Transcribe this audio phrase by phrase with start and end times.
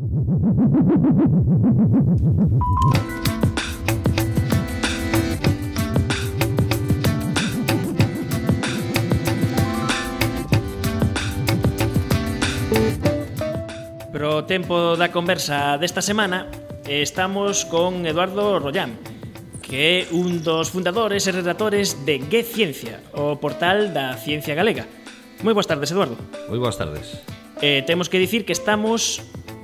[0.00, 0.08] Pro
[14.48, 16.48] tempo da conversa desta semana
[16.88, 18.96] estamos con Eduardo Rollán,
[19.60, 24.88] que é un dos fundadores e redactores de Gue Ciencia, o portal da ciencia galega.
[25.44, 26.16] Moi boas tardes, Eduardo.
[26.48, 27.20] Moi boas tardes.
[27.60, 29.20] Eh, temos que dicir que estamos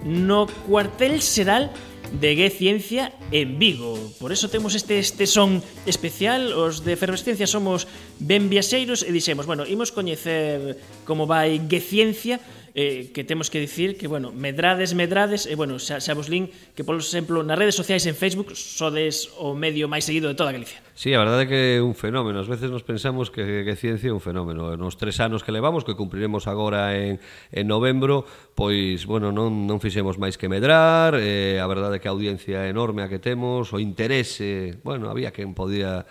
[0.07, 1.75] no cuartel xeral
[2.15, 3.99] de Gue Ciencia en Vigo.
[4.23, 7.91] Por eso temos este este son especial, os de Efervescencia somos
[8.23, 12.39] ben viaxeiros e dixemos, bueno, imos coñecer como vai Gue Ciencia
[12.77, 16.29] eh, que temos que dicir que, bueno, medrades, medrades, e, eh, bueno, xa, xa vos
[16.29, 20.37] lin que, por exemplo, nas redes sociais en Facebook sodes o medio máis seguido de
[20.37, 20.85] toda Galicia.
[20.93, 22.37] Sí, a verdade é que é un fenómeno.
[22.37, 24.77] Ás veces nos pensamos que, que ciencia é un fenómeno.
[24.77, 27.17] Nos tres anos que levamos, que cumpriremos agora en,
[27.49, 32.13] en novembro, pois, bueno, non, non fixemos máis que medrar, eh, a verdade é que
[32.13, 36.05] a audiencia é enorme a que temos, o interese, bueno, había quen podía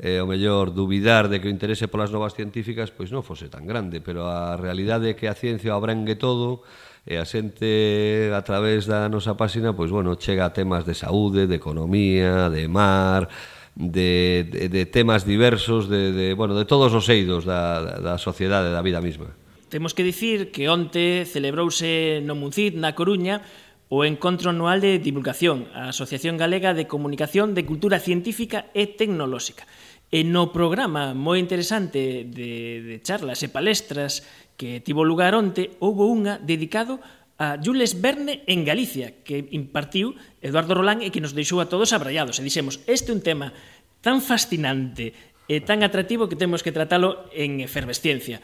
[0.00, 3.68] eh, o mellor dubidar de que o interese polas novas científicas pois non fose tan
[3.68, 6.64] grande, pero a realidade é que a ciencia abrangue todo
[7.02, 11.50] e a xente a través da nosa páxina pois bueno, chega a temas de saúde,
[11.50, 13.26] de economía, de mar,
[13.74, 18.70] de, de, de temas diversos, de, de, bueno, de todos os eidos da, da sociedade,
[18.70, 19.32] da vida mesma.
[19.72, 23.40] Temos que dicir que onte celebrouse no Muncid, na Coruña,
[23.92, 29.68] o Encontro Anual de Divulgación, a Asociación Galega de Comunicación de Cultura Científica e Tecnolóxica.
[30.08, 34.24] E no programa moi interesante de, de charlas e palestras
[34.56, 37.04] que tivo lugar onte, houbo unha dedicado
[37.36, 41.92] a Jules Verne en Galicia, que impartiu Eduardo Rolán e que nos deixou a todos
[41.92, 42.40] abrallados.
[42.40, 43.52] E dixemos, este é un tema
[44.00, 45.12] tan fascinante
[45.52, 48.40] e tan atractivo que temos que tratalo en efervesciencia,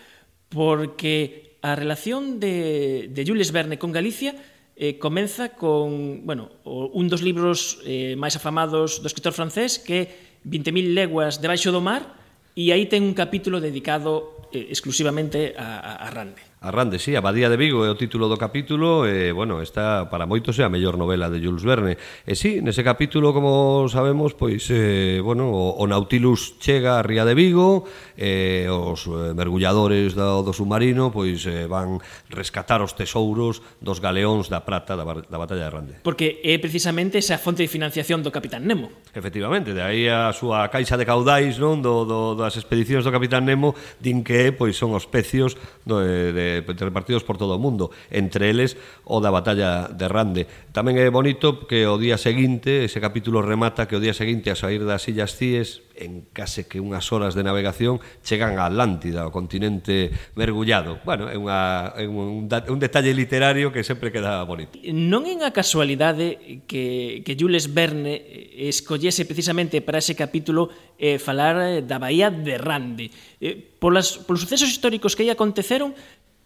[0.53, 4.37] porque a relación de, de Jules Verne con Galicia
[4.79, 10.05] eh, comeza con bueno, un dos libros eh, máis afamados do escritor francés que é
[10.47, 12.07] 20.000 leguas debaixo do mar
[12.55, 16.48] e aí ten un capítulo dedicado eh, exclusivamente a, a, a Rande.
[16.61, 20.59] Arrande, sí, Abadía de Vigo é o título do capítulo e, bueno, esta para moitos
[20.59, 21.95] é a mellor novela de Jules Verne.
[22.27, 27.23] E sí, nese capítulo, como sabemos, pois, eh, bueno, o, o Nautilus chega a Ría
[27.23, 27.87] de Vigo
[28.19, 34.03] e eh, os eh, mergulladores do, do submarino pois eh, van rescatar os tesouros dos
[34.03, 35.95] galeóns da prata da, da batalla de Arrande.
[36.03, 38.91] Porque é precisamente esa fonte de financiación do Capitán Nemo.
[39.15, 43.47] Efectivamente, de aí a súa caixa de caudais non do, do, das expedicións do Capitán
[43.47, 45.55] Nemo din que pois son os pecios
[45.87, 50.07] do, eh, de eh, repartidos por todo o mundo, entre eles o da batalla de
[50.09, 50.43] Rande.
[50.73, 54.57] Tamén é bonito que o día seguinte, ese capítulo remata que o día seguinte a
[54.57, 59.35] sair das Illas Cíes, en case que unhas horas de navegación, chegan a Atlántida, o
[59.35, 61.03] continente mergullado.
[61.03, 64.79] Bueno, é, unha, é un, un detalle literario que sempre queda bonito.
[64.87, 68.23] Non é unha casualidade que, que Jules Verne
[68.71, 73.11] escollese precisamente para ese capítulo eh, falar eh, da Bahía de Rande.
[73.43, 75.95] Eh, polas, polos sucesos históricos que aí aconteceron,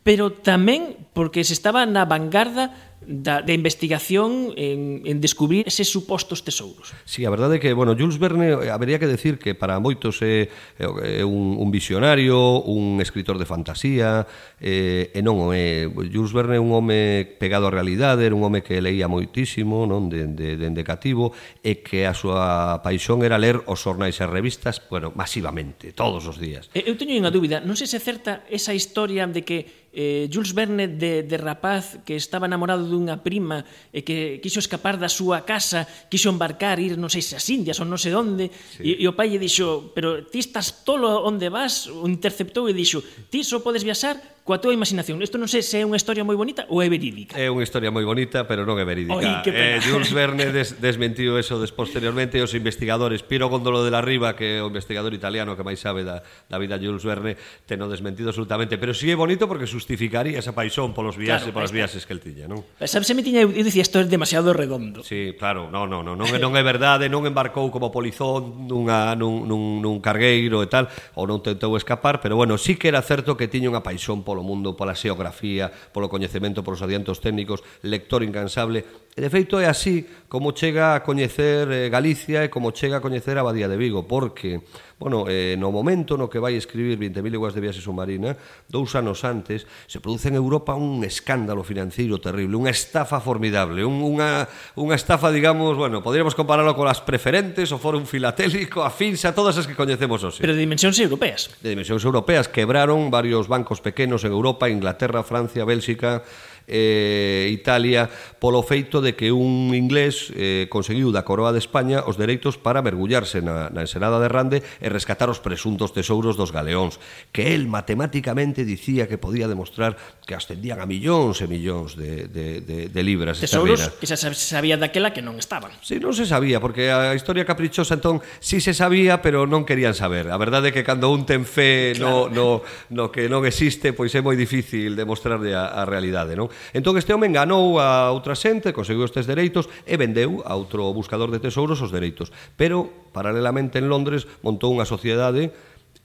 [0.02, 6.44] pero tamén porque se estaba na vanguarda da, da investigación en, en descubrir eses supostos
[6.44, 6.94] tesouros.
[7.04, 10.22] Sí, a verdade é que, bueno, Jules Verne eh, habería que decir que para moitos
[10.22, 10.48] é,
[10.78, 14.26] é un, un visionario, un escritor de fantasía,
[14.60, 15.88] eh, e non o é.
[16.10, 20.08] Jules Verne é un home pegado á realidade, era un home que leía moitísimo, non,
[20.08, 24.26] de, de, de, de cativo, e que a súa paixón era ler os xornais e
[24.28, 26.70] revistas, bueno, masivamente, todos os días.
[26.72, 30.54] Eu teño unha dúbida, non sei se é certa esa historia de que eh, Jules
[30.54, 35.48] Verne de, de rapaz que estaba enamorado dunha prima e que quixo escapar da súa
[35.48, 38.84] casa, quixo embarcar, ir non sei se as Indias ou non sei onde, sí.
[38.84, 42.76] e, e o pai lle dixo, pero ti estás tolo onde vas, o interceptou e
[42.76, 43.00] dixo,
[43.32, 45.22] ti só podes viaxar coa túa imaginación.
[45.22, 47.38] Isto non sei se é unha historia moi bonita ou é verídica.
[47.38, 49.14] É unha historia moi bonita, pero non é verídica.
[49.14, 54.02] Oi, eh, Jules Verne des, desmentiu eso des, posteriormente os investigadores Piero Gondolo de la
[54.02, 57.38] Riva, que é o investigador italiano que máis sabe da, da vida de Jules Verne,
[57.70, 61.62] teno desmentido absolutamente, pero si sí é bonito porque justificaría esa paixón polos viaxes, claro,
[61.62, 62.66] polas viaxes que el tiña, non?
[62.82, 65.06] Sabes, se me tiña, eu dicía, isto é demasiado redondo.
[65.06, 69.46] Sí, claro, non, non, non, non, non é verdade, non embarcou como polizón nunha, nun,
[69.46, 73.38] nun, nun cargueiro e tal, ou non tentou escapar, pero bueno, sí que era certo
[73.38, 78.88] que tiña unha paixón polo mundo, pola xeografía, polo coñecemento, polos adiantos técnicos, lector incansable,
[79.12, 83.37] De feito, é así como chega a coñecer eh, Galicia e como chega a coñecer
[83.37, 84.64] a Badía de Vigo, porque,
[84.97, 88.41] bueno, eh, no momento no que vai escribir 20.000 leguas de viaxe submarina,
[88.73, 94.00] dous anos antes, se produce en Europa un escándalo financiero terrible, unha estafa formidable, un,
[94.00, 94.49] unha,
[94.81, 99.37] unha estafa, digamos, bueno, poderíamos compararlo con as preferentes, o foro un filatélico, a finsa,
[99.37, 100.41] todas as que coñecemos hoxe.
[100.41, 101.53] Pero de dimensións europeas.
[101.61, 106.25] De dimensións europeas, quebraron varios bancos pequenos en Europa, Inglaterra, Francia, Bélxica,
[106.69, 112.19] eh, Italia polo feito de que un inglés eh, conseguiu da coroa de España os
[112.19, 116.99] dereitos para mergullarse na, na ensenada de Rande e rescatar os presuntos tesouros dos galeóns,
[117.31, 122.61] que el matemáticamente dicía que podía demostrar que ascendían a millóns e millóns de, de,
[122.62, 123.41] de, de libras.
[123.41, 125.75] Tesouros que se sabía daquela que non estaban.
[125.82, 129.97] Sí, non se sabía, porque a historia caprichosa entón sí se sabía, pero non querían
[129.97, 130.31] saber.
[130.31, 132.29] A verdade é que cando un ten fe claro.
[132.31, 132.61] no,
[132.93, 136.51] no, no que non existe, pois é moi difícil demostrarle a, a realidade, non?
[136.72, 141.32] Entón este home enganou a outra xente, conseguiu estes dereitos e vendeu a outro buscador
[141.32, 142.31] de tesouros os dereitos.
[142.54, 145.50] Pero, paralelamente en Londres, montou unha sociedade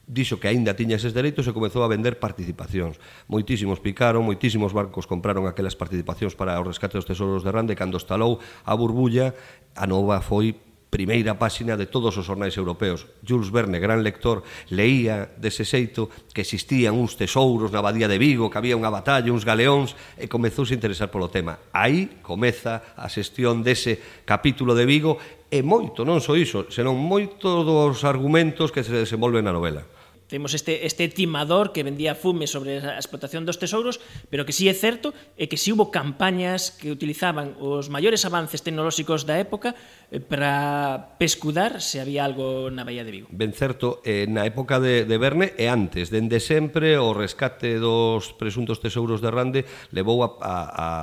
[0.08, 2.96] dixo que aínda tiña eses dereitos e comezou a vender participacións.
[3.28, 8.00] Moitísimos picaron, moitísimos barcos compraron aquelas participacións para o rescate dos tesouros de Rande cando
[8.00, 9.36] estalou a burbulla,
[9.76, 10.56] a nova foi
[10.90, 13.06] primeira páxina de todos os ornais europeos.
[13.22, 18.48] Jules Verne, gran lector, leía dese xeito que existían uns tesouros na abadía de Vigo,
[18.48, 21.60] que había unha batalla, uns galeóns, e comezouse a interesar polo tema.
[21.76, 25.20] Aí comeza a xestión dese capítulo de Vigo
[25.52, 29.84] e moito, non só iso, senón moito dos argumentos que se desenvolven na novela.
[30.28, 34.68] Temos este, este timador que vendía fume sobre a explotación dos tesouros, pero que sí
[34.68, 39.40] é certo é que si sí hubo campañas que utilizaban os maiores avances tecnolóxicos da
[39.40, 39.72] época
[40.10, 43.28] Eh, para pescudar se había algo na Baía de Vigo.
[43.28, 48.32] Ben certo, eh, na época de, de Verne e antes, dende sempre o rescate dos
[48.32, 49.62] presuntos tesouros de Rande
[49.92, 50.56] levou a, a,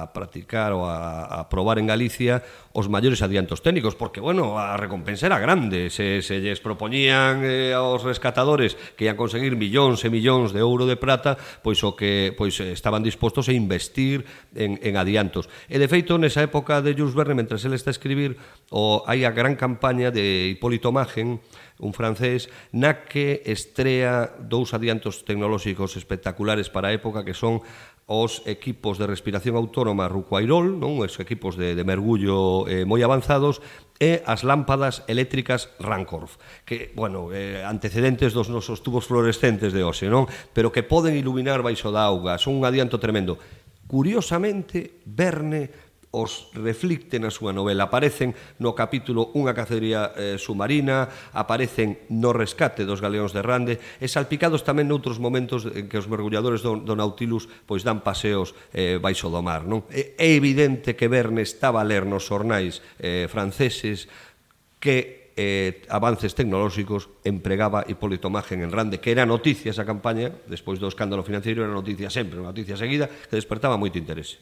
[0.09, 2.41] a practicar ou a, a probar en Galicia
[2.73, 7.77] os maiores adiantos técnicos, porque, bueno, a recompensa era grande, se, se lles propoñían eh,
[7.77, 12.33] aos rescatadores que ian conseguir millóns e millóns de ouro de prata, pois o que
[12.33, 14.25] pois eh, estaban dispostos a investir
[14.57, 15.53] en, en adiantos.
[15.69, 18.41] E, de feito, nesa época de Jules Verne, mentre ele está a escribir
[18.73, 21.43] o hai a gran campaña de Hipólito Magen,
[21.83, 27.67] un francés, na que estrea dous adiantos tecnolóxicos espectaculares para a época que son
[28.07, 33.65] os equipos de respiración autónoma Rucuairol, non os equipos de, de mergullo eh, moi avanzados,
[33.97, 36.37] e as lámpadas eléctricas Rancorf,
[36.69, 40.29] que, bueno, eh, antecedentes dos nosos tubos fluorescentes de hoxe, non?
[40.53, 43.41] Pero que poden iluminar baixo da auga, son un adianto tremendo.
[43.89, 45.84] Curiosamente, Verne
[46.15, 47.91] os reflicte na súa novela.
[47.91, 54.07] Aparecen no capítulo Unha cacería eh, submarina, aparecen no rescate dos galeóns de Rande e
[54.07, 59.03] salpicados tamén noutros momentos en que os mergulladores do, do Nautilus pois dan paseos eh,
[59.03, 59.67] baixo do mar.
[59.67, 59.83] Non?
[59.91, 64.07] É, é evidente que Verne estaba a ler nos xornais eh, franceses
[64.79, 70.79] que eh, avances tecnolóxicos empregaba Hipólito Magen en Rande, que era noticia esa campaña, despois
[70.79, 74.39] do escándalo financeiro, era noticia sempre, unha noticia seguida, que despertaba moito interese.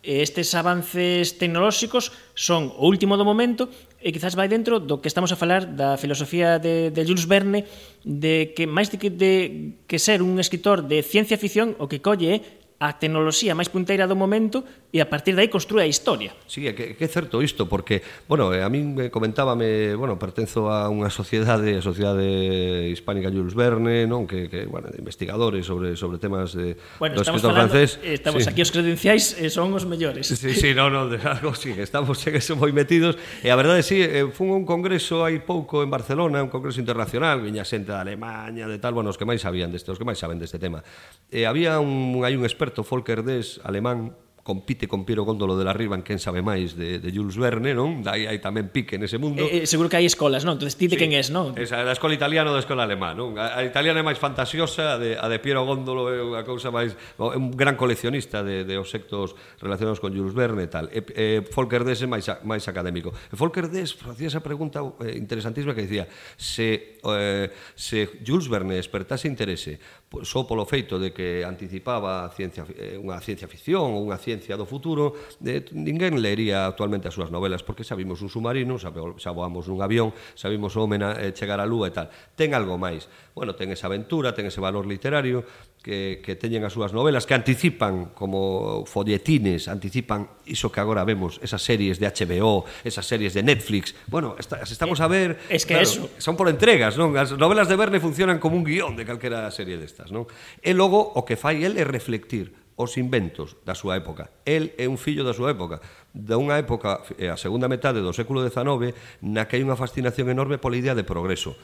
[0.00, 3.68] E estes avances tecnolóxicos son o último do momento
[4.00, 7.68] e quizás vai dentro do que estamos a falar da filosofía de, de Jules Verne
[8.00, 9.32] de que máis de que, de
[9.84, 12.36] que ser un escritor de ciencia ficción o que colle é
[12.80, 16.34] a tecnoloxía máis punteira do momento e a partir de aí construe a historia.
[16.50, 20.18] Sí, é que, que é certo isto, porque, bueno, eh, a min eh, comentábame, bueno,
[20.18, 24.26] pertenzo a unha sociedade, a Sociedade Hispánica Jules Verne, non?
[24.26, 28.02] Que, que bueno, de investigadores sobre, sobre temas de, bueno, do escritor falando, francés.
[28.02, 28.50] Estamos sí.
[28.50, 30.26] aquí, os credenciais eh, son os mellores.
[30.26, 33.14] Sí, sí, non, non, de algo sí, estamos en eso moi metidos.
[33.46, 34.02] E a verdade, sí,
[34.34, 38.82] fun un congreso hai pouco en Barcelona, un congreso internacional, viña xente da Alemanha, de
[38.82, 40.82] tal, bueno, os que máis sabían deste, os que máis saben deste tema.
[41.30, 45.72] E había un, hai un experto, Volker Dess, alemán, compite con Piero Góndolo de la
[45.72, 48.00] Riva en quen sabe máis de, de Jules Verne, non?
[48.00, 49.44] Dai hai tamén pique nese mundo.
[49.44, 50.56] Eh, eh, seguro que hai escolas, non?
[50.56, 51.00] Entonces ti de sí.
[51.00, 51.52] quen es, non?
[51.60, 53.36] Esa, da escola italiana ou da escola alemá, non?
[53.36, 56.72] A, a italiana é máis fantasiosa, a de, a de Piero Góndolo é unha cousa
[56.72, 56.96] máis...
[57.20, 60.88] É un gran coleccionista de, de obxectos relacionados con Jules Verne e tal.
[60.88, 63.12] E, e Volker Dess é máis, máis académico.
[63.12, 66.08] E Volker Dess facía esa pregunta eh, interesantísima que dicía
[66.40, 69.78] se, eh, se Jules Verne despertase interese
[70.22, 74.58] só polo feito de que anticipaba a ciencia, eh, unha ciencia ficción ou unha ciencia
[74.58, 79.78] do futuro, de, ninguén leería actualmente as súas novelas, porque sabimos un submarino, sabamos un
[79.78, 82.10] avión, sabimos o homena eh, chegar á lúa e tal.
[82.34, 83.06] Ten algo máis.
[83.38, 85.46] Bueno, ten esa aventura, ten ese valor literario,
[85.82, 91.40] que, que teñen as súas novelas, que anticipan como folletines, anticipan iso que agora vemos,
[91.40, 93.96] esas series de HBO, esas series de Netflix.
[94.06, 95.40] Bueno, as estamos a ver...
[95.48, 96.10] Eh, es que claro, eso...
[96.20, 97.16] Son por entregas, non?
[97.16, 100.28] As novelas de Verne funcionan como un guión de calquera serie destas, non?
[100.60, 104.32] E logo, o que fai el é reflectir os inventos da súa época.
[104.48, 105.84] El é un fillo da súa época,
[106.16, 110.32] da unha época, eh, a segunda metade do século XIX, na que hai unha fascinación
[110.32, 111.56] enorme pola idea de progreso.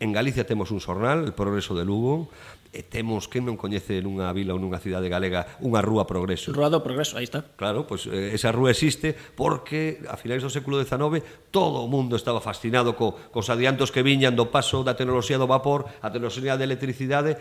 [0.00, 2.30] En Galicia temos un xornal, El Progreso de Lugo,
[2.70, 6.52] e temos que non coñece nunha vila ou nunha cidade galega unha rúa Progreso.
[6.52, 7.42] Rúa do Progreso, aí está.
[7.56, 12.14] Claro, pois pues, esa rúa existe porque a finais do século XIX todo o mundo
[12.14, 16.54] estaba fascinado co, cos adiantos que viñan do paso da tecnoloxía do vapor, a tecnoloxía
[16.54, 17.40] da electricidade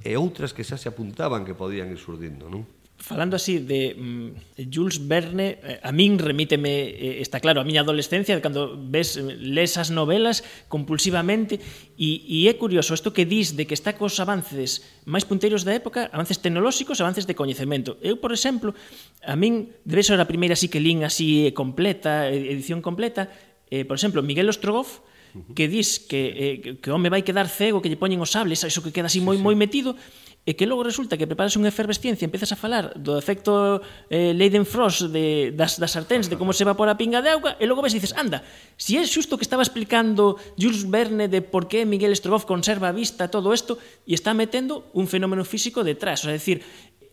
[0.00, 2.62] e outras que xa se apuntaban que podían ir surdindo, non?
[2.98, 7.86] falando así de mm, Jules Verne, eh, a min remíteme, eh, está claro, a miña
[7.86, 11.62] adolescencia, cando ves eh, les as novelas compulsivamente,
[11.94, 15.72] e, e é curioso isto que dis de que está cos avances máis punteiros da
[15.72, 17.96] época, avances tecnolóxicos, avances de coñecemento.
[18.02, 18.74] Eu, por exemplo,
[19.22, 23.30] a min, debe ser a primeira así que lín así eh, completa, edición completa,
[23.70, 25.06] eh, por exemplo, Miguel Ostrogoff,
[25.54, 28.64] que dis que, eh, que o home vai quedar cego, que lle poñen os sables,
[28.64, 29.94] iso que queda así moi sí, moi metido,
[30.44, 35.12] e que logo resulta que preparas unha efervesciencia, empezas a falar do efecto eh, Leidenfrost
[35.12, 37.92] de, das, das sarténs, de como se evapora a pinga de auga, e logo ves
[37.92, 38.40] e dices, anda,
[38.80, 42.96] si é xusto que estaba explicando Jules Verne de por que Miguel Strogoff conserva a
[42.96, 43.76] vista todo isto,
[44.08, 46.64] e está metendo un fenómeno físico detrás, o sea, decir,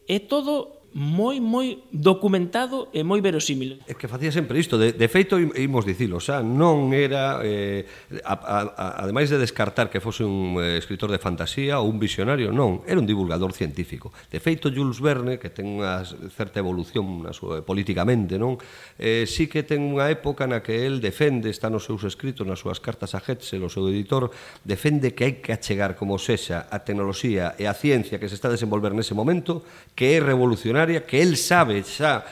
[0.08, 3.84] é todo moi, moi documentado e moi verosímil.
[3.84, 7.84] É que facía sempre isto, de, de feito imos dicilo, xa non era eh,
[8.24, 12.00] a, a, a, ademais de descartar que fose un eh, escritor de fantasía ou un
[12.00, 14.16] visionario, non, era un divulgador científico.
[14.32, 16.00] De feito Jules Verne, que ten unha
[16.32, 18.56] certa evolución na súa, eh, políticamente, non?
[18.96, 22.64] Eh, sí que ten unha época na que el defende, está nos seus escritos, nas
[22.64, 24.32] súas cartas a Hetzel, o seu editor,
[24.64, 28.48] defende que hai que achegar como sexa a tecnoloxía e a ciencia que se está
[28.48, 29.60] a desenvolver nese momento,
[29.92, 32.24] que é revolucionaria literaria que el sabe xa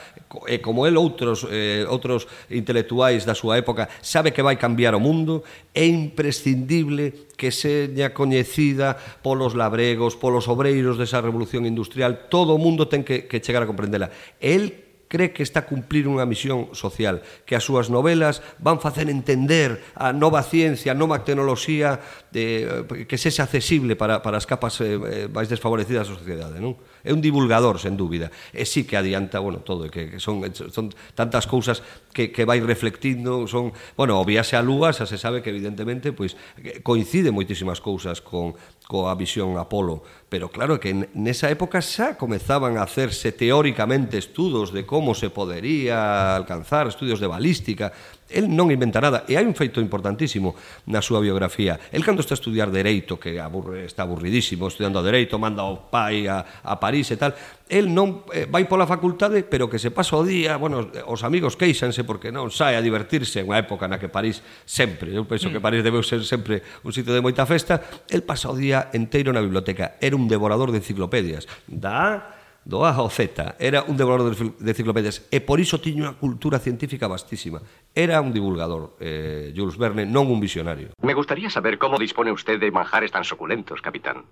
[0.50, 5.02] e como el outros eh, outros intelectuais da súa época sabe que vai cambiar o
[5.02, 5.46] mundo,
[5.78, 12.90] é imprescindible que seña coñecida polos labregos, polos obreiros desa revolución industrial, todo o mundo
[12.90, 14.10] ten que, que chegar a comprendela.
[14.42, 19.14] El cree que está a cumplir unha misión social, que as súas novelas van facer
[19.14, 22.02] entender a nova ciencia, a nova tecnoloxía
[22.34, 26.74] de, que sexa accesible para, para as capas eh, eh máis desfavorecidas da sociedade, non?
[27.04, 28.32] É un divulgador, sen dúbida.
[28.56, 31.84] E sí que adianta, bueno, todo, que son, son tantas cousas
[32.16, 36.16] que, que vai reflectindo, son, bueno, o viaxe a Lúa, xa se sabe que evidentemente
[36.16, 36.40] pois
[36.80, 38.56] coincide moitísimas cousas con
[38.88, 44.88] coa visión Apolo, pero claro que nesa época xa comezaban a hacerse teóricamente estudos de
[44.88, 47.92] como se podería alcanzar, estudios de balística,
[48.34, 50.58] El non inventa nada e hai un feito importantísimo
[50.90, 51.78] na súa biografía.
[51.94, 56.26] El cando está a estudiar dereito, que aburre, está aburridísimo estudiando dereito, manda ao pai
[56.26, 57.38] a, a París e tal,
[57.70, 61.54] el non eh, vai pola facultade, pero que se pasa o día, bueno, os amigos
[61.54, 65.48] queixanse porque non sai a divertirse en unha época na que París sempre, eu penso
[65.48, 65.54] mm.
[65.54, 69.30] que París debeu ser sempre un sitio de moita festa, el pasa o día enteiro
[69.30, 70.02] na biblioteca.
[70.02, 71.46] Era un devorador de enciclopedias.
[71.70, 76.16] Da do A ao Z, era un devorador de enciclopedias e por iso tiña unha
[76.16, 77.60] cultura científica vastísima.
[77.92, 80.96] Era un divulgador, eh, Jules Verne, non un visionario.
[81.04, 84.24] Me gustaría saber cómo dispone usted de manjares tan suculentos, capitán.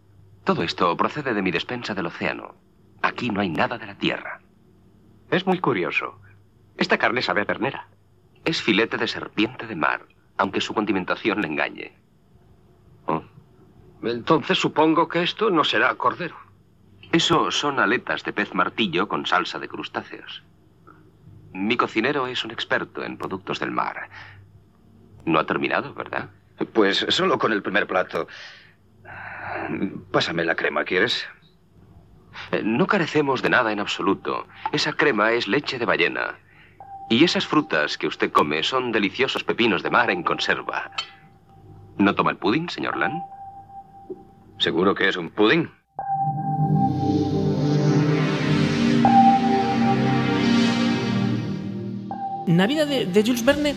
[0.43, 2.55] Todo esto procede de mi despensa del océano.
[3.03, 4.39] Aquí no hay nada de la tierra.
[5.29, 6.19] Es muy curioso.
[6.77, 7.87] Esta carne sabe a ternera.
[8.43, 10.07] Es filete de serpiente de mar,
[10.37, 11.93] aunque su condimentación le engañe.
[13.05, 13.21] Oh.
[14.03, 16.50] Entonces supongo que esto no será cordero.
[17.11, 20.43] Eso son aletas de pez martillo con salsa de crustáceos.
[21.53, 24.09] Mi cocinero es un experto en productos del mar.
[25.25, 26.29] No ha terminado, ¿verdad?
[26.73, 28.27] Pues solo con el primer plato.
[30.11, 31.27] Pásame la crema, ¿quieres?
[32.51, 34.47] Eh, no carecemos de nada en absoluto.
[34.71, 36.39] Esa crema es leche de ballena.
[37.09, 40.91] Y esas frutas que usted come son deliciosos pepinos de mar en conserva.
[41.97, 43.21] ¿No toma el pudding, señor Lan?
[44.59, 45.69] ¿Seguro que es un pudding?
[52.51, 53.73] na vida de, de Jules Verne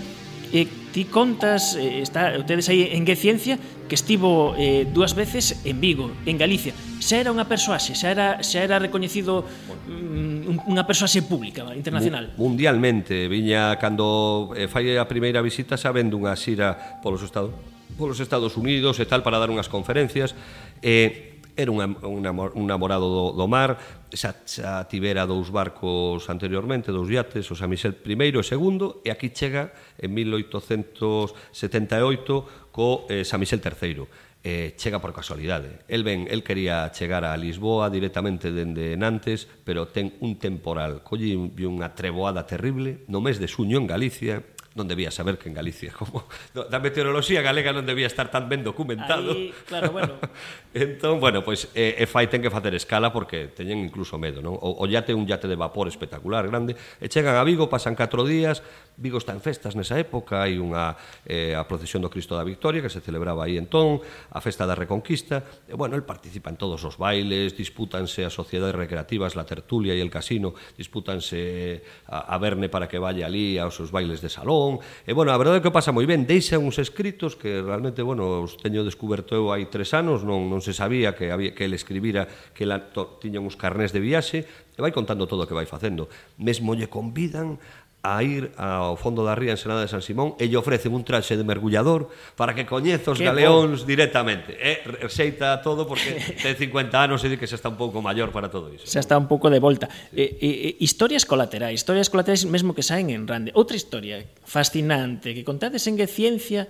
[0.55, 5.61] eh, ti contas, eh, está, tedes aí en Que Ciencia, que estivo eh, dúas veces
[5.67, 6.71] en Vigo, en Galicia.
[7.03, 12.31] Xa era unha persoaxe, xa era, xa era recoñecido mm, unha persoaxe pública, internacional.
[12.39, 17.51] Mundialmente, viña cando eh, fai a primeira visita xa vendo unha xira polos Estados,
[17.99, 20.39] polos Estados Unidos e tal para dar unhas conferencias.
[20.79, 23.79] Eh, era un, un, un namorado do, do mar,
[24.11, 29.11] xa, xa tivera dous barcos anteriormente, dous yates, o San Michel I e segundo, e
[29.11, 34.07] aquí chega en 1878 co eh, San Michel III
[34.45, 35.81] eh, chega por casualidade.
[35.89, 41.01] El ben, el quería chegar a Lisboa directamente dende Nantes, pero ten un temporal.
[41.01, 41.33] Colli
[41.65, 44.45] unha treboada terrible no mes de suño en Galicia,
[44.75, 48.67] non debía saber que en Galicia como da meteoroloxía galega non debía estar tan ben
[48.67, 49.31] documentado.
[49.31, 50.19] Aí, claro, bueno.
[50.75, 54.43] entón, bueno, pois pues, e, e fai ten que facer escala porque teñen incluso medo,
[54.43, 54.59] non?
[54.59, 58.27] O, o yate un yate de vapor espectacular, grande, e chegan a Vigo, pasan 4
[58.27, 58.67] días,
[58.97, 60.95] Vigo está en festas nesa época, hai unha
[61.27, 63.99] eh, a procesión do Cristo da Victoria que se celebraba aí entón,
[64.31, 68.79] a festa da Reconquista, e bueno, el participa en todos os bailes, dispútanse as sociedades
[68.79, 73.75] recreativas, la tertulia e el casino, dispútanse a, a Verne para que vaya ali aos
[73.75, 76.79] seus bailes de salón, e bueno, a verdade é que pasa moi ben, deixa uns
[76.79, 81.19] escritos que realmente, bueno, os teño descoberto eu hai tres anos, non, non se sabía
[81.19, 84.91] que había que el escribira que la, to, tiña uns carnés de viaxe, e vai
[84.91, 86.11] contando todo o que vai facendo.
[86.39, 87.63] Mesmo lle convidan
[88.05, 91.09] a ir ao fondo da ría en Senada de San Simón e lle ofrecen un
[91.09, 93.89] traxe de mergullador para que coñeza os Qué galeóns bon.
[93.89, 94.53] directamente.
[94.61, 98.05] E eh, rexeita todo porque ten 50 anos e di que xa está un pouco
[98.05, 98.85] maior para todo iso.
[98.85, 99.89] Xa está un pouco de volta.
[100.13, 100.21] Sí.
[100.21, 103.57] E, e, historias colaterais, historias colaterais mesmo que saen en Rande.
[103.57, 106.69] Outra historia fascinante que contades en que ciencia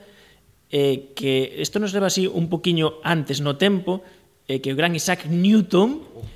[0.70, 4.06] eh, que isto nos leva así un poquiño antes no tempo
[4.46, 6.33] eh, que o gran Isaac Newton oh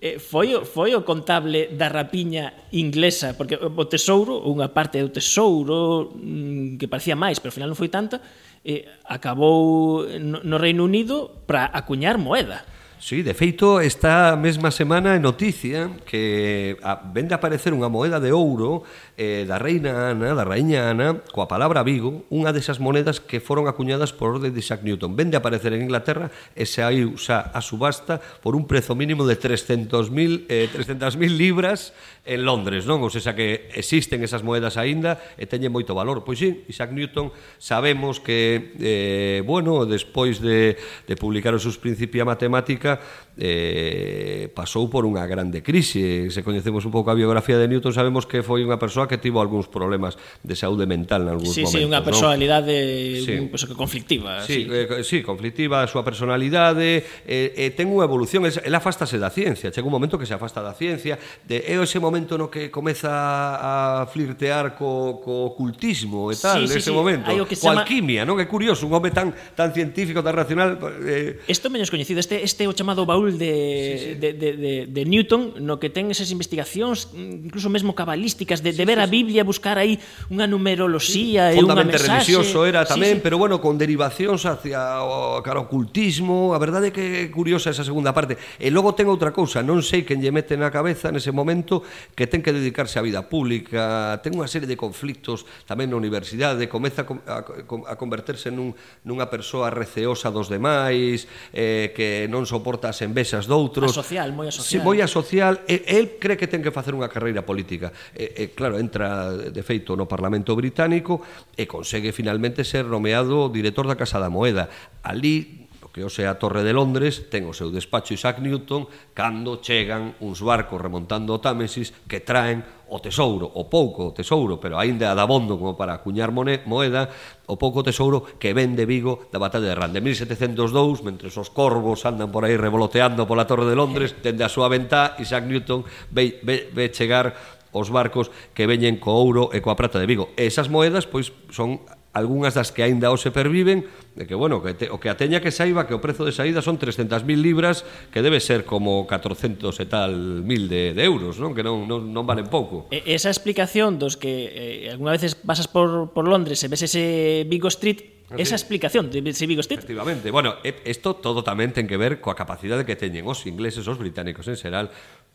[0.00, 5.12] eh, foi, o, foi o contable da rapiña inglesa, porque o tesouro, unha parte do
[5.12, 8.18] tesouro mm, que parecía máis, pero ao final non foi tanta,
[8.64, 12.64] eh, acabou no, no Reino Unido para acuñar moeda.
[13.00, 18.20] Sí, de feito, esta mesma semana é noticia que a, vende a aparecer unha moeda
[18.20, 18.84] de ouro
[19.20, 23.68] eh, da reina Ana, da raíña Ana, coa palabra Vigo, unha desas monedas que foron
[23.68, 25.12] acuñadas por orde de Isaac Newton.
[25.12, 29.28] Vende a aparecer en Inglaterra e se hai usa a subasta por un prezo mínimo
[29.28, 31.92] de 300.000 eh, 300 libras
[32.24, 33.04] en Londres, non?
[33.04, 36.24] Ou seja, que existen esas moedas aínda e teñen moito valor.
[36.24, 37.28] Pois sí, Isaac Newton
[37.60, 43.04] sabemos que, eh, bueno, despois de, de publicar os seus principia matemática,
[43.38, 46.28] eh, pasou por unha grande crise.
[46.28, 49.38] Se coñecemos un pouco a biografía de Newton, sabemos que foi unha persoa que tivo
[49.40, 51.72] algúns problemas de saúde mental en algúns sí, momentos.
[51.72, 53.24] Sí, sí, unha personalidade ¿no?
[53.24, 53.34] sí.
[53.48, 54.42] Pues, conflictiva.
[54.44, 54.68] Sí, sí.
[54.68, 59.72] Eh, sí, conflictiva, a súa personalidade, eh, eh, ten unha evolución, el afastase da ciencia,
[59.72, 63.10] chega un momento que se afasta da ciencia, de, é ese momento no que comeza
[63.56, 66.96] a flirtear co, co ocultismo e tal, sí, sí, ese sí.
[66.96, 67.82] momento, que co chama...
[67.82, 68.36] alquimia, non?
[68.36, 70.76] É curioso, un home tan, tan científico, tan racional...
[71.06, 71.40] Eh...
[71.48, 74.14] Isto menos coñecido, este, este o chamado baúl Raúl de, sí, sí.
[74.16, 78.78] De, de, de, de Newton no que ten esas investigacións incluso mesmo cabalísticas de, sí,
[78.78, 79.98] de ver sí, a Biblia buscar aí
[80.30, 81.58] unha numeroloxía sí.
[81.58, 83.24] e unha mensaxe religioso era tamén sí, sí.
[83.24, 87.86] pero bueno con derivacións hacia o cara ocultismo a verdade é que é curiosa esa
[87.86, 91.30] segunda parte e logo ten outra cousa non sei quen lle mete na cabeza nese
[91.30, 91.84] momento
[92.16, 96.66] que ten que dedicarse á vida pública ten unha serie de conflictos tamén na universidade
[96.66, 98.74] comeza a, a, a converterse nun,
[99.06, 103.90] nunha persoa receosa dos demais eh, que non soporta as envexas doutros.
[103.90, 104.70] A social, moi a social.
[104.70, 107.90] Si, moi a social, e, el cree que ten que facer unha carreira política.
[108.14, 111.20] E, e claro, entra de feito no Parlamento Británico
[111.58, 114.70] e consegue finalmente ser nomeado director da Casa da Moeda.
[115.02, 115.59] Ali
[115.90, 120.38] que hoxe a Torre de Londres ten o seu despacho Isaac Newton cando chegan uns
[120.40, 125.54] barcos remontando o Támesis que traen o tesouro, o pouco o tesouro, pero aínda dabondo
[125.54, 127.06] como para acuñar moeda,
[127.46, 130.02] o pouco tesouro que ven de Vigo da batalla de Rande.
[130.02, 134.66] 1702, mentre os corvos andan por aí revoloteando pola Torre de Londres, dende a súa
[134.66, 137.34] ventá, Isaac Newton ve, ve, ve chegar
[137.70, 140.34] os barcos que veñen co ouro e coa prata de Vigo.
[140.34, 141.78] E esas moedas pois son
[142.12, 143.86] algunhas das que aínda hoxe perviven,
[144.18, 146.34] de que, bueno, que te, o que a teña que saiba que o prezo de
[146.34, 151.38] saída son 300.000 libras, que debe ser como 400 e tal mil de, de euros,
[151.38, 151.54] non?
[151.54, 152.90] Que non, non, non valen pouco.
[152.90, 157.46] E, esa explicación dos que eh, alguna veces pasas por, por Londres e ves ese
[157.46, 159.78] Vigo Street, ah, Esa explicación de ese Vigo Street.
[159.78, 160.30] Efectivamente.
[160.30, 164.50] Bueno, isto todo tamén ten que ver coa capacidade que teñen os ingleses, os británicos
[164.50, 164.90] en xeral,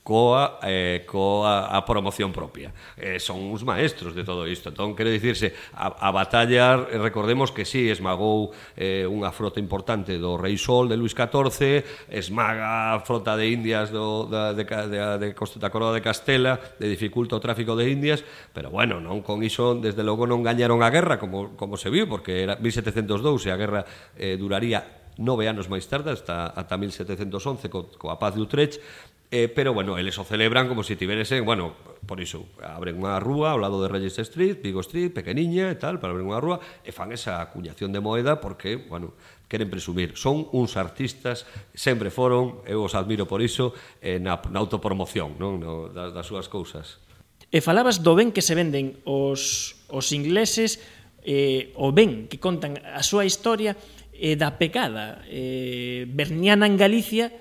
[0.06, 2.70] coa, eh, coa a promoción propia.
[2.94, 4.70] Eh, son uns maestros de todo isto.
[4.70, 10.38] Entón, quero dicirse, a, a batalla, recordemos que sí, esmagou eh, unha frota importante do
[10.38, 11.82] Rei Sol de Luis XIV,
[12.14, 16.62] esmaga a frota de Indias do, da, de, de, de, de, da Coroa de Castela,
[16.78, 18.22] de dificulta o tráfico de Indias,
[18.54, 22.06] pero bueno, non con iso, desde logo non gañaron a guerra como, como se viu,
[22.06, 23.82] porque era 1702 e a guerra
[24.22, 28.80] eh, duraría nove anos máis tarde, hasta, ata 1711, co, coa paz de Utrecht,
[29.32, 31.74] Eh, pero, bueno, eles o celebran como se si tiveresen, bueno,
[32.06, 35.98] por iso, abren unha rúa ao lado de Reyes Street, Vigo Street, pequeniña e tal,
[35.98, 39.18] para abrir unha rúa, e fan esa acuñación de moeda porque, bueno,
[39.50, 40.14] queren presumir.
[40.14, 45.58] Son uns artistas, sempre foron, eu os admiro por iso, eh, na, na autopromoción non?
[45.58, 47.02] No, das, das súas cousas.
[47.50, 50.78] E falabas do ben que se venden os, os ingleses,
[51.26, 53.74] eh, o ben que contan a súa historia,
[54.20, 57.32] eh, da pecada eh, berniana en Galicia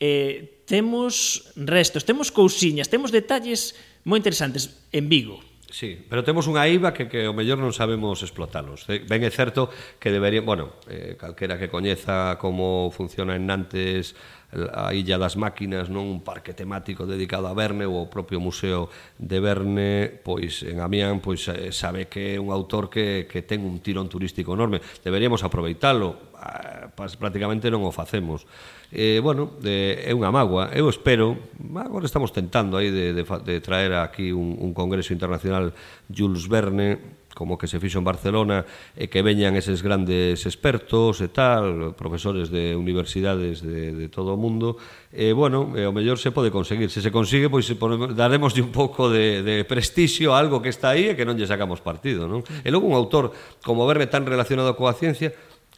[0.00, 5.40] eh, temos restos, temos cousiñas, temos detalles moi interesantes en Vigo.
[5.74, 8.86] Sí, pero temos unha IVA que, que o mellor non sabemos explotalos.
[8.86, 9.66] Eh, ben é certo
[9.98, 10.38] que debería...
[10.38, 14.14] bueno, eh, calquera que coñeza como funciona en Nantes
[14.52, 16.06] a Illa das Máquinas non?
[16.06, 20.10] Un parque temático dedicado a Verne ou o propio Museo de Verne.
[20.22, 24.06] Pois en Amián pois eh, sabe que é un autor que, que ten un tirón
[24.06, 24.78] turístico enorme.
[25.02, 26.34] Deberíamos aproveitalo.
[26.38, 28.46] Ah, prácticamente non o facemos.
[28.94, 31.34] Eh, bueno, eh, é unha magua eu espero,
[31.74, 35.74] agora estamos tentando aí de, de, de traer aquí un, un congreso internacional
[36.06, 41.28] Jules Verne como que se fixo en Barcelona e que veñan eses grandes expertos e
[41.28, 44.78] tal, profesores de universidades de, de todo o mundo
[45.10, 47.66] e bueno, e o mellor se pode conseguir se se consigue, pois
[48.14, 51.50] daremos un pouco de, de prestixio a algo que está aí e que non lle
[51.50, 52.46] sacamos partido non?
[52.62, 53.34] e logo un autor
[53.66, 55.34] como verme tan relacionado coa ciencia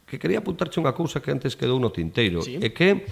[0.07, 2.55] que quería apuntarche unha cousa que antes quedou no tinteiro sí.
[2.61, 3.03] e que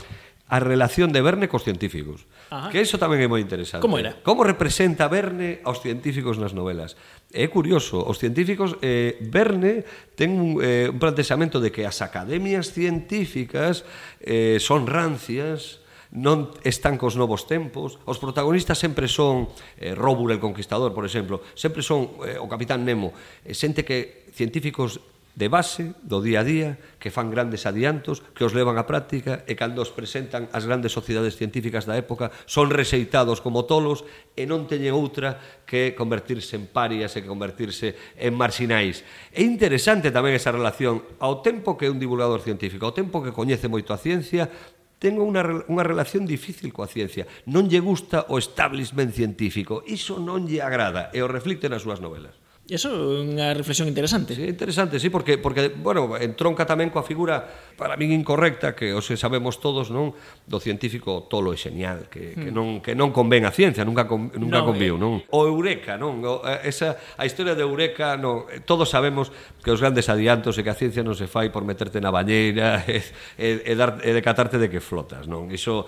[0.45, 2.29] a relación de Verne cos científicos.
[2.53, 2.69] Ajá.
[2.69, 3.81] Que iso tamén é moi interesante.
[3.81, 4.13] Como era?
[4.21, 6.93] Como representa Verne aos científicos nas novelas.
[7.33, 9.81] É curioso, os científicos eh, Verne
[10.13, 13.83] ten un, eh, un plantexamento de que as academias científicas
[14.21, 17.99] eh, son rancias, non están cos novos tempos.
[18.07, 22.87] Os protagonistas sempre son eh, Róbulo el Conquistador, por exemplo, sempre son eh, o Capitán
[22.87, 23.11] Nemo,
[23.43, 25.03] eh, xente que científicos
[25.35, 29.43] de base do día a día que fan grandes adiantos, que os levan á práctica
[29.43, 34.07] e cando os presentan as grandes sociedades científicas da época son reseitados como tolos
[34.39, 35.35] e non teñen outra
[35.67, 39.03] que convertirse en parias e que convertirse en marxinais.
[39.35, 43.35] É interesante tamén esa relación ao tempo que é un divulgador científico, ao tempo que
[43.35, 44.47] coñece moito a ciencia,
[44.95, 47.27] ten unha, unha relación difícil coa ciencia.
[47.51, 49.83] Non lle gusta o establishment científico.
[49.83, 52.44] Iso non lle agrada e o reflicte nas súas novelas.
[52.65, 54.33] Eso é unha reflexión interesante.
[54.33, 57.45] Sí, interesante, sí, porque, porque bueno, entronca tamén coa figura
[57.77, 60.17] para min incorrecta que os sabemos todos, non,
[60.49, 62.41] do científico tolo e xenial, que, mm.
[62.41, 62.57] que hmm.
[62.57, 65.01] non que non convén a ciencia, nunca con, nunca no, conviu, eh.
[65.01, 65.21] non.
[65.29, 69.29] O eureka, non, o, eh, esa a historia de eureka, non, eh, todos sabemos
[69.61, 72.81] que os grandes adiantos e que a ciencia non se fai por meterte na bañeira
[72.89, 72.97] e,
[73.37, 75.53] e, e, dar, e decatarte de que flotas, non.
[75.53, 75.85] Iso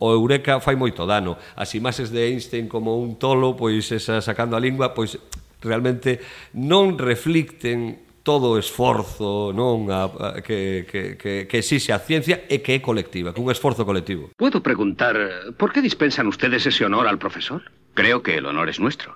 [0.00, 1.36] o eureka fai moito dano.
[1.52, 5.20] As imaxes de Einstein como un tolo, pois esa sacando a lingua, pois
[5.64, 6.20] realmente
[6.52, 12.48] non reflicten todo o esforzo non a, a, que, que, que, que exixe a ciencia
[12.48, 14.32] e que é colectiva, que un esforzo colectivo.
[14.36, 15.16] Puedo preguntar,
[15.60, 17.68] por que dispensan ustedes ese honor al profesor?
[17.92, 19.14] Creo que el honor es nuestro.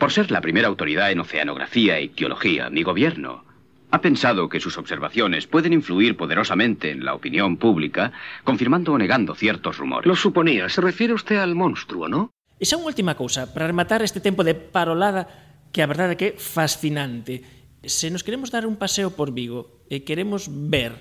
[0.00, 3.44] Por ser la primera autoridad en oceanografía e ictiología, mi gobierno
[3.90, 8.12] ha pensado que sus observaciones pueden influir poderosamente en la opinión pública,
[8.44, 10.06] confirmando o negando ciertos rumores.
[10.06, 10.68] Lo suponía.
[10.68, 12.32] Se refiere usted al monstruo, ¿no?
[12.58, 16.28] Esa unha última cousa, para rematar este tempo de parolada que a verdade é que
[16.32, 17.42] é fascinante.
[17.84, 20.96] Se nos queremos dar un paseo por Vigo e queremos ver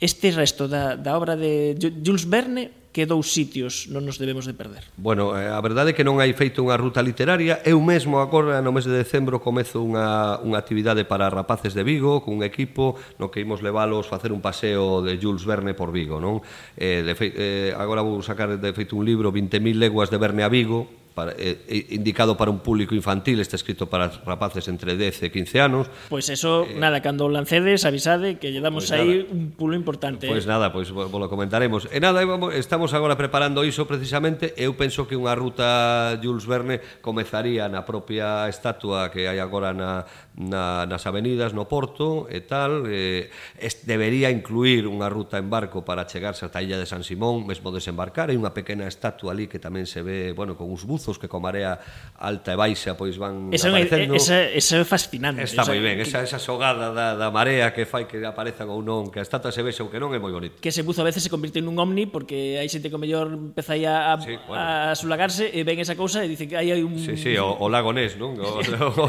[0.00, 4.56] este resto da, da obra de Jules Verne, que dous sitios non nos debemos de
[4.56, 4.80] perder?
[4.96, 7.60] Bueno, eh, a verdade é que non hai feito unha ruta literaria.
[7.60, 12.24] Eu mesmo agora no mes de decembro comezo unha, unha actividade para rapaces de Vigo
[12.24, 16.40] cun equipo no que imos leválos facer un paseo de Jules Verne por Vigo, non?
[16.80, 20.40] Eh, de fe, eh, agora vou sacar de feito un libro 20.000 leguas de Verne
[20.40, 25.00] a Vigo, para, eh, eh, indicado para un público infantil, está escrito para rapaces entre
[25.00, 25.88] 10 e 15 anos.
[26.12, 29.32] Pois pues eso, eh, nada, cando lancedes, avisade que lle damos pois pues aí nada,
[29.32, 30.28] un pulo importante.
[30.28, 30.52] Pois pues eh.
[30.52, 31.88] nada, pois pues, lo comentaremos.
[31.88, 32.20] E nada,
[32.52, 38.44] estamos agora preparando iso precisamente, eu penso que unha ruta Jules Verne comezaría na propia
[38.52, 40.04] estatua que hai agora na,
[40.36, 45.80] na, nas avenidas, no Porto e tal, eh, es, debería incluir unha ruta en barco
[45.80, 49.48] para chegarse ata a Illa de San Simón, mesmo desembarcar, hai unha pequena estatua ali
[49.48, 51.78] que tamén se ve, bueno, con uns buzos pozos que co marea
[52.18, 54.18] alta e baixa pois van esa, aparecendo.
[54.18, 55.46] Esa, esa é fascinante.
[55.46, 56.10] Está o sea, moi ben, que...
[56.10, 59.54] esa, esa xogada da, da marea que fai que aparezan ou non, que a estatua
[59.54, 60.58] se vexa ou que non é moi bonito.
[60.58, 63.78] Que ese buzo a veces se convirte nun omni porque hai xente que mellor empeza
[63.78, 64.58] aí a, a, sí, bueno.
[64.58, 66.98] a sulagarse e ven esa cousa e dicen que aí hai un...
[66.98, 68.34] Sí, sí, o, o lago Ness, non?
[68.42, 69.06] O, o,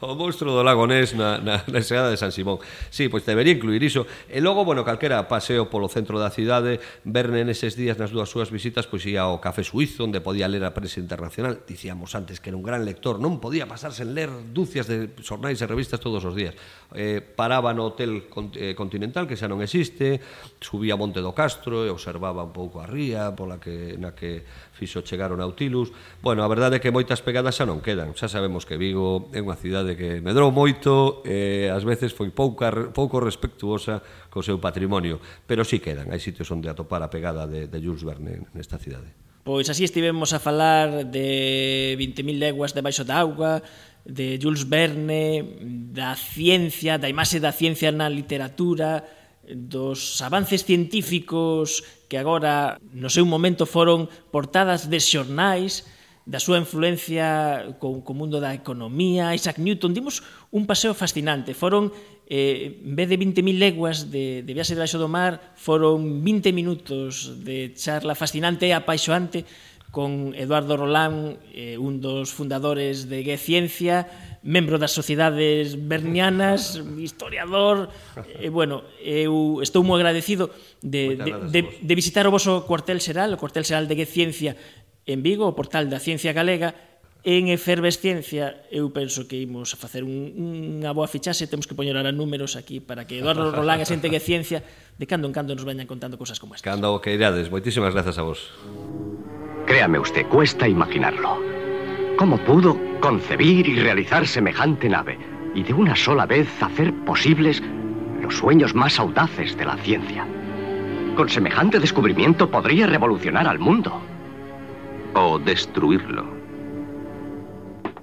[0.00, 2.56] o, o monstro do lago Ness na, na, na Seada de San Simón.
[2.88, 4.08] Sí, pois debería incluir iso.
[4.32, 8.54] E logo, bueno, calquera paseo polo centro da cidade, Verne neses días nas dúas súas
[8.54, 11.66] visitas, pois ia ao Café Suizo, onde podía ler a presidencia internacional.
[11.66, 15.58] Dicíamos antes que era un gran lector, non podía pasarse en ler dúcias de xornais
[15.58, 16.54] e revistas todos os días.
[16.94, 20.22] Eh, paraba no Hotel eh, Continental, que xa non existe,
[20.62, 24.46] subía a Monte do Castro e observaba un pouco a ría pola que, na que
[24.72, 25.90] fixo chegar o Nautilus.
[26.22, 28.14] Bueno, a verdade é que moitas pegadas xa non quedan.
[28.14, 32.30] Xa sabemos que Vigo é unha cidade que medrou moito e eh, ás veces foi
[32.30, 34.00] pouca, pouco respectuosa
[34.32, 36.08] co seu patrimonio, pero sí quedan.
[36.08, 39.21] Hai sitios onde atopar a pegada de, de Jules Verne nesta cidade.
[39.42, 43.58] Pois así estivemos a falar de 20.000 leguas debaixo da auga,
[44.06, 45.42] de Jules Verne,
[45.90, 49.02] da ciencia, da imaxe da ciencia na literatura,
[49.42, 55.90] dos avances científicos que agora no seu momento foron portadas de xornais,
[56.22, 60.22] da súa influencia co, co mundo da economía, Isaac Newton, dimos
[60.54, 61.50] un paseo fascinante.
[61.50, 61.90] Foron
[62.32, 67.44] eh, en vez de 20.000 leguas de, de viaxe debaixo do mar, foron 20 minutos
[67.44, 69.44] de charla fascinante e apaixoante
[69.92, 74.08] con Eduardo Rolán, eh, un dos fundadores de Gue Ciencia,
[74.40, 77.92] membro das sociedades bernianas, historiador,
[78.40, 80.48] e eh, bueno, eu estou moi agradecido
[80.80, 84.56] de, de, de, de visitar o voso cuartel xeral, o cuartel xeral de Gue Ciencia
[85.04, 86.72] en Vigo, o portal da Ciencia Galega,
[87.24, 91.94] En efervesciencia, eu penso que imos a facer un, unha boa fichaxe, temos que poñer
[91.94, 94.66] ahora números aquí para que Eduardo Rolán a xente que ciencia
[94.98, 96.66] de cando en cando nos veñan contando cousas como estas.
[96.66, 98.50] Cando o que irades, moitísimas grazas a vos.
[99.70, 101.38] Créame usted, cuesta imaginarlo.
[102.18, 105.14] ¿Cómo pudo concebir y realizar semejante nave
[105.54, 107.62] y de una sola vez hacer posibles
[108.18, 110.26] los sueños más audaces de la ciencia?
[111.14, 114.02] Con semejante descubrimiento podría revolucionar al mundo.
[115.14, 116.41] O destruirlo.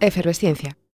[0.02, 0.80] Efervesciencia.